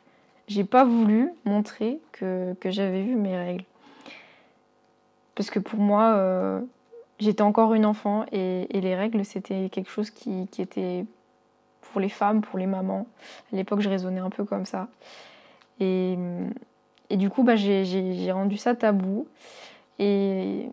J'ai 0.47 0.63
pas 0.63 0.85
voulu 0.85 1.31
montrer 1.45 1.99
que, 2.11 2.55
j'avais 2.65 3.01
vu 3.01 3.15
mes 3.15 3.35
règles. 3.35 3.63
Parce 5.33 5.49
que 5.49 5.57
pour 5.57 5.79
moi, 5.79 6.13
euh, 6.13 6.61
j'étais 7.17 7.41
encore 7.41 7.73
une 7.73 7.87
enfant 7.87 8.23
et, 8.31 8.67
les 8.71 8.93
règles, 8.93 9.25
c'était 9.25 9.67
quelque 9.69 9.89
chose 9.89 10.11
qui, 10.11 10.47
qui 10.51 10.61
était 10.61 11.05
pour 11.81 11.99
les 11.99 12.09
femmes, 12.09 12.41
pour 12.41 12.59
les 12.59 12.67
mamans. 12.67 13.07
À 13.51 13.55
l'époque, 13.55 13.79
je 13.79 13.89
raisonnais 13.89 14.19
un 14.19 14.29
peu 14.29 14.43
comme 14.43 14.67
ça. 14.67 14.89
Et 15.79 16.19
et 17.09 17.17
du 17.17 17.31
coup, 17.31 17.41
bah, 17.41 17.55
j'ai 17.55 18.31
rendu 18.31 18.57
ça 18.57 18.75
tabou. 18.75 19.25
Et, 19.97 20.69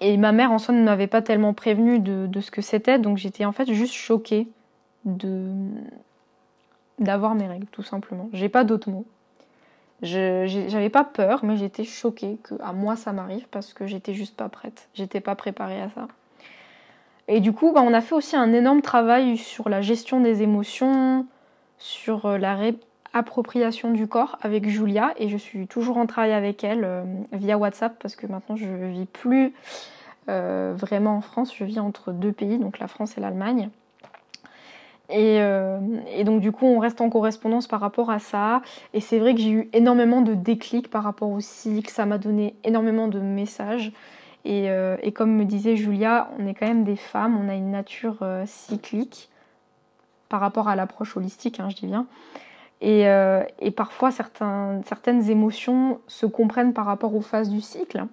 et 0.00 0.16
ma 0.16 0.32
mère, 0.32 0.52
en 0.52 0.58
soi, 0.58 0.74
ne 0.74 0.82
m'avait 0.82 1.06
pas 1.06 1.22
tellement 1.22 1.54
prévenue 1.54 1.98
de, 1.98 2.40
ce 2.40 2.50
que 2.50 2.62
c'était. 2.62 2.98
Donc 2.98 3.18
j'étais 3.18 3.44
en 3.44 3.52
fait 3.52 3.72
juste 3.72 3.94
choquée 3.94 4.48
d'avoir 6.98 7.34
mes 7.34 7.46
règles, 7.46 7.66
tout 7.66 7.82
simplement. 7.82 8.28
J'ai 8.32 8.48
pas 8.48 8.64
d'autres 8.64 8.90
mots. 8.90 9.06
J'avais 10.02 10.90
pas 10.90 11.04
peur, 11.04 11.44
mais 11.44 11.56
j'étais 11.56 11.84
choquée 11.84 12.38
que 12.42 12.54
à 12.62 12.72
moi 12.72 12.94
ça 12.94 13.12
m'arrive 13.12 13.48
parce 13.50 13.72
que 13.72 13.86
j'étais 13.86 14.14
juste 14.14 14.36
pas 14.36 14.48
prête. 14.48 14.88
J'étais 14.94 15.20
pas 15.20 15.34
préparée 15.34 15.80
à 15.80 15.90
ça. 15.90 16.06
Et 17.26 17.40
du 17.40 17.52
coup, 17.52 17.72
bah, 17.72 17.82
on 17.84 17.92
a 17.92 18.00
fait 18.00 18.14
aussi 18.14 18.36
un 18.36 18.52
énorme 18.54 18.80
travail 18.80 19.36
sur 19.36 19.68
la 19.68 19.82
gestion 19.82 20.20
des 20.20 20.42
émotions, 20.42 21.26
sur 21.76 22.24
euh, 22.24 22.38
la, 22.38 22.54
ré 22.54 22.78
appropriation 23.12 23.90
du 23.90 24.06
corps 24.06 24.38
avec 24.42 24.68
Julia 24.68 25.12
et 25.16 25.28
je 25.28 25.36
suis 25.36 25.66
toujours 25.66 25.96
en 25.96 26.06
travail 26.06 26.32
avec 26.32 26.62
elle 26.64 26.84
euh, 26.84 27.02
via 27.32 27.56
WhatsApp 27.56 27.96
parce 28.00 28.16
que 28.16 28.26
maintenant 28.26 28.56
je 28.56 28.66
vis 28.66 29.06
plus 29.06 29.52
euh, 30.28 30.74
vraiment 30.76 31.16
en 31.16 31.20
France, 31.20 31.54
je 31.54 31.64
vis 31.64 31.80
entre 31.80 32.12
deux 32.12 32.32
pays, 32.32 32.58
donc 32.58 32.78
la 32.78 32.88
France 32.88 33.16
et 33.16 33.20
l'Allemagne. 33.20 33.70
Et, 35.10 35.40
euh, 35.40 35.78
et, 36.12 36.24
donc 36.24 36.42
du 36.42 36.52
coup 36.52 36.66
on 36.66 36.78
reste 36.78 37.00
en 37.00 37.08
correspondance 37.08 37.66
par 37.66 37.80
rapport 37.80 38.10
à 38.10 38.18
ça. 38.18 38.60
Et 38.92 39.00
c'est 39.00 39.18
vrai 39.18 39.34
que 39.34 39.40
j'ai 39.40 39.50
eu 39.50 39.70
énormément 39.72 40.20
de 40.20 40.34
déclics 40.34 40.90
par 40.90 41.02
rapport 41.02 41.30
au 41.30 41.40
cycle, 41.40 41.90
ça 41.90 42.04
m'a 42.04 42.18
donné 42.18 42.54
énormément 42.62 43.08
de 43.08 43.18
messages. 43.18 43.92
Et, 44.44 44.68
et, 45.02 45.12
comme 45.12 45.34
me 45.34 45.44
disait 45.44 45.76
Julia, 45.76 46.30
on 46.38 46.46
est 46.46 46.54
quand 46.54 46.66
même 46.66 46.84
des 46.84 46.96
femmes, 46.96 47.36
on 47.38 47.50
a 47.50 47.54
une 47.54 47.70
nature 47.70 48.24
cyclique 48.46 49.28
par 50.28 50.40
rapport 50.40 50.68
à 50.68 50.76
l'approche 50.76 51.16
holistique, 51.16 51.60
hein, 51.60 51.68
je 51.68 51.76
dis 51.76 51.86
bien. 51.86 52.06
Euh, 52.82 53.42
et, 53.58 53.70
parfois, 53.70 54.10
certaines 54.10 55.30
émotions 55.30 56.00
se 56.06 56.26
comprennent 56.26 56.72
par 56.72 56.86
rapport 56.86 57.14
aux 57.14 57.20
phases 57.20 57.50
du 57.50 57.60
cycle. 57.60 58.04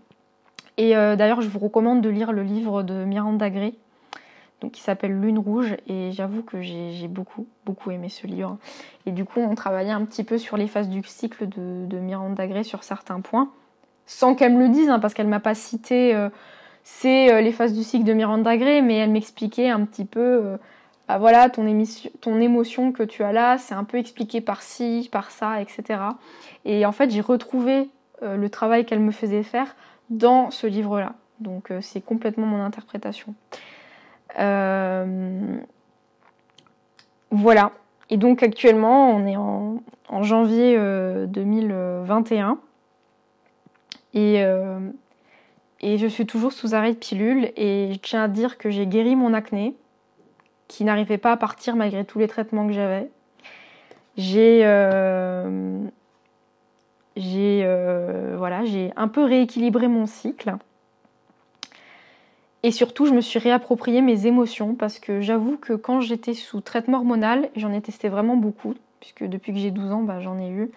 Et 0.77 0.95
euh, 0.95 1.15
d'ailleurs, 1.15 1.41
je 1.41 1.48
vous 1.48 1.60
recommande 1.60 2.01
de 2.01 2.10
lire 2.10 2.31
le 2.31 2.43
livre 2.43 2.84
de 2.84 3.05
Miranda 3.05 3.50
Gray, 3.50 3.75
donc, 4.62 4.72
qui 4.72 4.81
s'appelle 4.81 5.19
Lune 5.19 5.39
Rouge. 5.39 5.77
Et 5.88 6.12
j'avoue 6.12 6.41
que 6.41 6.62
j'ai 6.62 7.07
beaucoup, 7.07 7.48
beaucoup 7.65 7.91
aimé 7.91 8.10
ce 8.10 8.27
livre. 8.27 8.57
Et 9.05 9.12
du 9.12 9.24
coup, 9.24 9.39
on 9.39 9.55
travaillait 9.55 9.91
un 9.91 10.03
petit 10.03 10.24
peu 10.24 10.38
sur 10.38 10.57
les 10.57 10.67
phases 10.67 10.89
du 10.89 11.01
cycle 11.03 11.48
de, 11.48 12.00
Miranda 12.00 12.48
Gray 12.48 12.65
sur 12.65 12.84
certains 12.84 13.22
points, 13.22 13.51
sans 14.05 14.36
qu'elle 14.36 14.55
me 14.55 14.63
le 14.63 14.69
dise, 14.69 14.89
hein, 14.89 15.00
parce 15.00 15.13
qu'elle 15.13 15.27
m'a 15.27 15.39
pas 15.39 15.55
cité 15.55 16.13
euh, 16.15 16.29
c'est 16.88 17.41
les 17.41 17.51
phases 17.51 17.74
du 17.74 17.81
cycle 17.81 18.05
de 18.05 18.13
Miranda 18.13 18.55
Gray, 18.57 18.84
mais 18.84 18.98
elle 18.98 19.10
m'expliquait 19.10 19.69
un 19.69 19.86
petit 19.86 20.05
peu 20.05 20.55
bah 21.07 21.19
voilà, 21.19 21.50
ton, 21.50 21.67
émotion 21.67 22.91
que 22.91 23.03
tu 23.03 23.24
as 23.24 23.31
là, 23.31 23.57
c'est 23.59 23.75
un 23.75 23.83
peu 23.83 23.97
expliqué 23.97 24.41
par 24.41 24.63
ci, 24.63 25.07
par 25.12 25.29
ça, 25.29 25.62
etc. 25.62 26.00
Et 26.65 26.85
en 26.85 26.91
fait, 26.91 27.12
j'ai 27.12 27.21
retrouvé 27.21 27.89
euh, 28.24 28.38
le 28.38 28.50
travail 28.50 28.85
qu'elle 28.85 29.00
me 29.00 29.12
faisait 29.12 29.43
faire 29.43 29.75
dans 30.09 30.50
ce 30.50 30.65
livre-là. 30.65 31.13
Donc 31.39 31.69
euh, 31.69 31.79
c'est 31.81 32.01
complètement 32.01 32.47
mon 32.47 32.59
interprétation. 32.59 33.35
Euh, 34.39 35.57
voilà. 37.29 37.71
Et 38.09 38.17
donc 38.17 38.41
actuellement, 38.41 39.12
on 39.12 39.27
est 39.27 39.38
en, 39.38 39.83
en 40.09 40.24
janvier 40.24 40.75
2021. 41.27 42.57
Et, 44.15 44.41
et 45.81 45.97
je 45.97 46.07
suis 46.07 46.25
toujours 46.25 46.53
sous 46.53 46.74
arrêt 46.74 46.93
de 46.93 46.97
pilule. 46.97 47.51
Et 47.57 47.91
je 47.93 48.00
tiens 48.00 48.24
à 48.24 48.27
dire 48.27 48.57
que 48.57 48.69
j'ai 48.69 48.88
guéri 48.88 49.15
mon 49.15 49.33
acné 49.33 49.75
qui 50.67 50.84
n'arrivait 50.84 51.17
pas 51.17 51.31
à 51.31 51.38
partir 51.38 51.75
malgré 51.75 52.05
tous 52.05 52.19
les 52.19 52.27
traitements 52.27 52.67
que 52.67 52.74
j'avais. 52.74 53.10
J'ai 54.17 54.62
euh, 54.63 55.79
euh, 57.17 58.36
voilà, 58.38 58.65
j'ai 58.65 58.91
un 58.95 59.07
peu 59.07 59.24
rééquilibré 59.24 59.88
mon 59.88 60.05
cycle. 60.05 60.55
Et 62.63 62.72
surtout, 62.72 63.05
je 63.05 63.13
me 63.13 63.22
suis 63.22 63.39
réapproprié 63.39 64.01
mes 64.01 64.25
émotions 64.25 64.74
parce 64.74 65.00
que 65.00 65.22
j'avoue 65.22 65.57
que 65.57 65.74
quand 65.74 66.01
j'étais 66.01 66.34
sous 66.34 66.62
traitement 66.62 66.98
hormonal, 66.98 67.50
j'en 67.55 67.72
ai 67.72 67.81
testé 67.81 68.10
vraiment 68.10 68.38
beaucoup, 68.38 68.74
puisque 69.00 69.24
depuis 69.24 69.53
que 69.53 69.60
j'ai 69.60 69.72
12 69.72 69.91
ans, 69.91 70.01
bah, 70.01 70.19
j'en 70.19 70.39
ai 70.39 70.50
eu. 70.50 70.72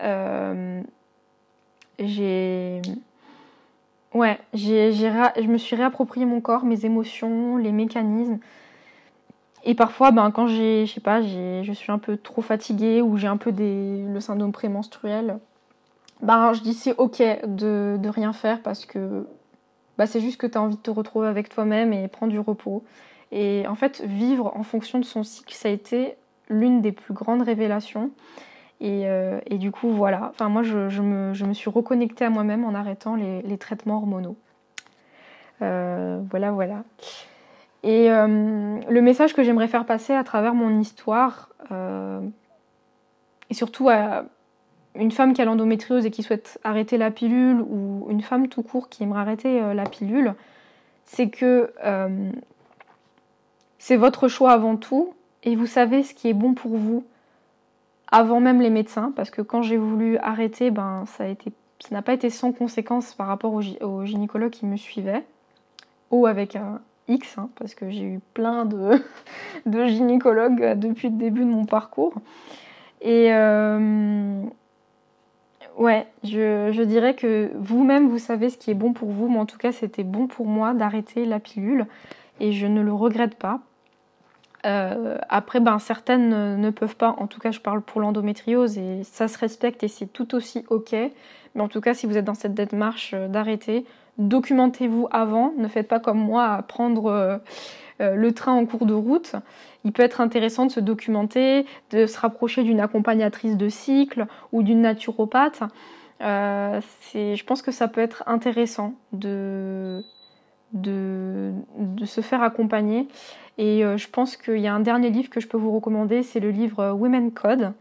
Euh, 0.00 0.82
j'ai. 1.98 2.82
Ouais, 4.12 4.40
je 4.54 5.46
me 5.46 5.56
suis 5.56 5.76
réapproprié 5.76 6.26
mon 6.26 6.40
corps, 6.40 6.64
mes 6.64 6.84
émotions, 6.84 7.56
les 7.56 7.70
mécanismes. 7.70 8.38
Et 9.64 9.74
parfois, 9.74 10.10
ben, 10.10 10.30
quand 10.30 10.46
j'ai, 10.46 10.86
je 10.86 10.94
sais 10.94 11.00
pas, 11.00 11.20
je 11.22 11.72
suis 11.72 11.92
un 11.92 11.98
peu 11.98 12.16
trop 12.16 12.42
fatiguée 12.42 13.02
ou 13.02 13.16
j'ai 13.16 13.26
un 13.26 13.36
peu 13.36 13.52
des, 13.52 14.02
le 14.02 14.20
syndrome 14.20 14.52
prémenstruel, 14.52 15.38
ben, 16.22 16.52
je 16.52 16.62
dis 16.62 16.74
c'est 16.74 16.96
ok 16.96 17.22
de, 17.46 17.96
de 17.98 18.08
rien 18.08 18.32
faire 18.32 18.62
parce 18.62 18.86
que 18.86 19.26
bah, 19.98 20.06
c'est 20.06 20.20
juste 20.20 20.38
que 20.38 20.46
tu 20.46 20.56
as 20.56 20.62
envie 20.62 20.76
de 20.76 20.80
te 20.80 20.90
retrouver 20.90 21.28
avec 21.28 21.48
toi-même 21.48 21.92
et 21.92 22.08
prendre 22.08 22.32
du 22.32 22.38
repos. 22.38 22.84
Et 23.32 23.64
en 23.68 23.74
fait, 23.74 24.02
vivre 24.04 24.52
en 24.56 24.62
fonction 24.62 24.98
de 24.98 25.04
son 25.04 25.22
cycle, 25.22 25.54
ça 25.54 25.68
a 25.68 25.72
été 25.72 26.16
l'une 26.48 26.80
des 26.80 26.92
plus 26.92 27.14
grandes 27.14 27.42
révélations. 27.42 28.10
Et, 28.80 29.02
euh, 29.04 29.40
et 29.46 29.58
du 29.58 29.70
coup, 29.70 29.90
voilà. 29.90 30.30
Enfin, 30.30 30.48
moi, 30.48 30.62
je, 30.62 30.88
je, 30.88 31.02
me, 31.02 31.34
je, 31.34 31.44
me, 31.44 31.52
suis 31.52 31.70
reconnectée 31.70 32.24
à 32.24 32.30
moi-même 32.30 32.64
en 32.64 32.74
arrêtant 32.74 33.14
les, 33.14 33.42
les 33.42 33.58
traitements 33.58 33.96
hormonaux. 33.96 34.36
Euh, 35.62 36.20
voilà, 36.30 36.50
voilà. 36.50 36.82
Et 37.82 38.10
euh, 38.10 38.26
le 38.88 39.00
message 39.02 39.32
que 39.32 39.42
j'aimerais 39.42 39.68
faire 39.68 39.86
passer 39.86 40.12
à 40.12 40.22
travers 40.24 40.54
mon 40.54 40.78
histoire, 40.78 41.48
euh, 41.72 42.20
et 43.48 43.54
surtout 43.54 43.88
à 43.88 44.24
une 44.94 45.10
femme 45.10 45.32
qui 45.32 45.40
a 45.40 45.44
l'endométriose 45.44 46.04
et 46.04 46.10
qui 46.10 46.22
souhaite 46.22 46.58
arrêter 46.62 46.98
la 46.98 47.10
pilule, 47.10 47.62
ou 47.62 48.06
une 48.10 48.20
femme 48.20 48.48
tout 48.48 48.62
court 48.62 48.88
qui 48.88 49.02
aimerait 49.02 49.20
arrêter 49.20 49.62
euh, 49.62 49.72
la 49.72 49.84
pilule, 49.84 50.34
c'est 51.06 51.30
que 51.30 51.72
c'est 53.78 53.96
votre 53.96 54.28
choix 54.28 54.52
avant 54.52 54.76
tout, 54.76 55.14
et 55.42 55.56
vous 55.56 55.66
savez 55.66 56.02
ce 56.02 56.14
qui 56.14 56.28
est 56.28 56.34
bon 56.34 56.54
pour 56.54 56.76
vous 56.76 57.04
avant 58.12 58.40
même 58.40 58.60
les 58.60 58.70
médecins, 58.70 59.12
parce 59.16 59.30
que 59.30 59.42
quand 59.42 59.62
j'ai 59.62 59.76
voulu 59.76 60.18
arrêter, 60.18 60.70
ben, 60.70 61.04
ça 61.06 61.24
n'a 61.90 62.02
pas 62.02 62.12
été 62.12 62.28
sans 62.28 62.52
conséquence 62.52 63.14
par 63.14 63.26
rapport 63.26 63.54
au, 63.54 63.62
au 63.84 64.04
gynécologue 64.04 64.50
qui 64.50 64.66
me 64.66 64.76
suivait, 64.76 65.24
ou 66.10 66.26
avec 66.26 66.54
un, 66.54 66.80
X, 67.08 67.38
hein, 67.38 67.50
parce 67.56 67.74
que 67.74 67.90
j'ai 67.90 68.04
eu 68.04 68.20
plein 68.34 68.64
de, 68.64 69.00
gynécologues 69.86 70.78
depuis 70.78 71.08
le 71.08 71.16
début 71.16 71.40
de 71.40 71.50
mon 71.50 71.64
parcours. 71.64 72.14
Et 73.00 73.32
euh, 73.32 74.42
ouais, 75.76 76.06
je, 76.22 76.82
dirais 76.82 77.14
que 77.14 77.50
vous-même, 77.56 78.08
vous 78.08 78.18
savez 78.18 78.50
ce 78.50 78.58
qui 78.58 78.70
est 78.70 78.74
bon 78.74 78.92
pour 78.92 79.10
vous, 79.10 79.28
mais 79.28 79.38
en 79.38 79.46
tout 79.46 79.58
cas, 79.58 79.72
c'était 79.72 80.04
bon 80.04 80.26
pour 80.26 80.46
moi 80.46 80.74
d'arrêter 80.74 81.24
la 81.24 81.40
pilule 81.40 81.86
et 82.38 82.52
je 82.52 82.66
ne 82.66 82.80
le 82.82 82.92
regrette 82.92 83.34
pas. 83.34 83.60
Euh, 84.66 85.16
après, 85.30 85.60
ben, 85.60 85.78
certaines 85.78 86.60
ne 86.60 86.70
peuvent 86.70 86.96
pas, 86.96 87.14
en 87.18 87.26
tout 87.26 87.40
cas 87.40 87.50
je 87.50 87.60
parle 87.60 87.80
pour 87.80 88.02
l'endométriose 88.02 88.76
et 88.76 89.04
ça 89.04 89.26
se 89.26 89.38
respecte 89.38 89.82
et 89.82 89.88
c'est 89.88 90.06
tout 90.06 90.34
aussi 90.34 90.64
ok. 90.68 90.94
Mais 91.54 91.62
en 91.62 91.68
tout 91.68 91.80
cas, 91.80 91.94
si 91.94 92.06
vous 92.06 92.16
êtes 92.16 92.24
dans 92.24 92.34
cette 92.34 92.54
démarche 92.54 93.12
euh, 93.14 93.28
d'arrêter, 93.28 93.84
documentez-vous 94.18 95.08
avant, 95.10 95.52
ne 95.56 95.68
faites 95.68 95.88
pas 95.88 96.00
comme 96.00 96.18
moi 96.18 96.46
à 96.46 96.62
prendre 96.62 97.06
euh, 97.06 97.38
euh, 98.00 98.14
le 98.14 98.32
train 98.32 98.52
en 98.52 98.66
cours 98.66 98.86
de 98.86 98.94
route. 98.94 99.34
Il 99.84 99.92
peut 99.92 100.02
être 100.02 100.20
intéressant 100.20 100.66
de 100.66 100.70
se 100.70 100.80
documenter, 100.80 101.66
de 101.90 102.06
se 102.06 102.18
rapprocher 102.18 102.62
d'une 102.62 102.80
accompagnatrice 102.80 103.56
de 103.56 103.68
cycle 103.68 104.26
ou 104.52 104.62
d'une 104.62 104.82
naturopathe. 104.82 105.62
Euh, 106.20 106.80
je 107.14 107.44
pense 107.44 107.62
que 107.62 107.72
ça 107.72 107.88
peut 107.88 108.02
être 108.02 108.22
intéressant 108.26 108.94
de, 109.12 110.04
de, 110.72 111.52
se 112.04 112.20
faire 112.20 112.42
accompagner. 112.42 113.08
Et 113.56 113.82
je 113.96 114.08
pense 114.08 114.36
qu'il 114.36 114.58
y 114.58 114.66
a 114.66 114.74
un 114.74 114.80
dernier 114.80 115.10
livre 115.10 115.28
que 115.28 115.40
je 115.40 115.48
peux 115.48 115.58
vous 115.58 115.72
recommander, 115.72 116.22
c'est 116.22 116.40
le 116.40 116.50
livre 116.50 116.92
Women 116.92 117.30
Code 117.32 117.72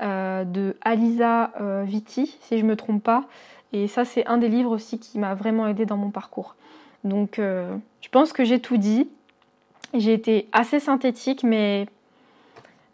de 0.00 0.76
Alisa 0.82 1.52
Vitti, 1.84 2.36
si 2.40 2.58
je 2.58 2.64
ne 2.64 2.70
me 2.70 2.76
trompe 2.76 3.02
pas. 3.02 3.24
Et 3.72 3.88
ça, 3.88 4.04
c'est 4.04 4.26
un 4.26 4.38
des 4.38 4.48
livres 4.48 4.70
aussi 4.70 4.98
qui 4.98 5.18
m'a 5.18 5.34
vraiment 5.34 5.66
aidé 5.66 5.86
dans 5.86 5.96
mon 5.96 6.10
parcours. 6.10 6.54
Donc, 7.04 7.38
euh, 7.38 7.76
je 8.00 8.08
pense 8.08 8.32
que 8.32 8.44
j'ai 8.44 8.60
tout 8.60 8.76
dit. 8.76 9.08
J'ai 9.94 10.12
été 10.12 10.48
assez 10.52 10.80
synthétique, 10.80 11.42
mais, 11.42 11.86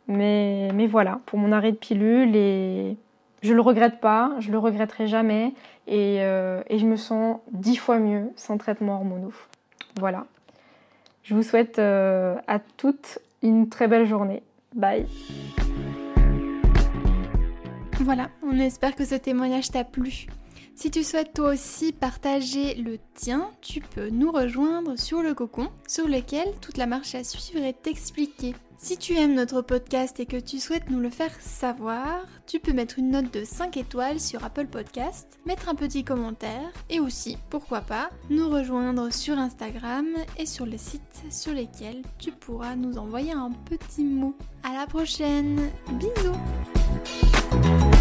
mais, 0.08 0.86
voilà, 0.86 1.20
pour 1.26 1.38
mon 1.38 1.52
arrêt 1.52 1.72
de 1.72 1.76
pilule. 1.76 2.36
Et 2.36 2.96
je 3.42 3.54
le 3.54 3.60
regrette 3.60 4.00
pas, 4.00 4.32
je 4.38 4.50
le 4.50 4.58
regretterai 4.58 5.06
jamais. 5.06 5.52
Et, 5.86 6.18
euh, 6.20 6.62
et 6.68 6.78
je 6.78 6.86
me 6.86 6.96
sens 6.96 7.38
dix 7.52 7.76
fois 7.76 7.98
mieux 7.98 8.30
sans 8.36 8.58
traitement 8.58 8.94
hormonaux. 8.94 9.34
Voilà. 9.98 10.26
Je 11.22 11.34
vous 11.34 11.42
souhaite 11.42 11.78
euh, 11.78 12.34
à 12.48 12.58
toutes 12.58 13.18
une 13.42 13.68
très 13.68 13.88
belle 13.88 14.06
journée. 14.06 14.42
Bye. 14.74 15.06
Voilà, 18.00 18.30
on 18.42 18.58
espère 18.58 18.96
que 18.96 19.04
ce 19.04 19.14
témoignage 19.14 19.70
t'a 19.70 19.84
plu. 19.84 20.26
Si 20.74 20.90
tu 20.90 21.04
souhaites 21.04 21.34
toi 21.34 21.50
aussi 21.50 21.92
partager 21.92 22.74
le 22.74 22.98
tien, 23.14 23.50
tu 23.60 23.80
peux 23.80 24.08
nous 24.08 24.32
rejoindre 24.32 24.98
sur 24.98 25.22
le 25.22 25.34
cocon, 25.34 25.68
sur 25.86 26.08
lequel 26.08 26.48
toute 26.60 26.78
la 26.78 26.86
marche 26.86 27.14
à 27.14 27.24
suivre 27.24 27.62
est 27.62 27.86
expliquée. 27.86 28.54
Si 28.78 28.96
tu 28.96 29.14
aimes 29.14 29.34
notre 29.34 29.62
podcast 29.62 30.18
et 30.18 30.26
que 30.26 30.38
tu 30.38 30.58
souhaites 30.58 30.90
nous 30.90 30.98
le 30.98 31.10
faire 31.10 31.30
savoir, 31.40 32.24
tu 32.48 32.58
peux 32.58 32.72
mettre 32.72 32.98
une 32.98 33.12
note 33.12 33.32
de 33.32 33.44
5 33.44 33.76
étoiles 33.76 34.18
sur 34.18 34.44
Apple 34.44 34.66
Podcast, 34.66 35.38
mettre 35.46 35.68
un 35.68 35.76
petit 35.76 36.02
commentaire 36.02 36.72
et 36.90 36.98
aussi, 36.98 37.38
pourquoi 37.48 37.82
pas, 37.82 38.10
nous 38.28 38.48
rejoindre 38.48 39.12
sur 39.12 39.38
Instagram 39.38 40.06
et 40.36 40.46
sur 40.46 40.66
les 40.66 40.78
sites 40.78 41.22
sur 41.30 41.52
lesquels 41.52 42.02
tu 42.18 42.32
pourras 42.32 42.74
nous 42.74 42.98
envoyer 42.98 43.32
un 43.32 43.52
petit 43.66 44.02
mot. 44.02 44.34
À 44.64 44.72
la 44.72 44.88
prochaine, 44.88 45.70
bisous 45.92 47.91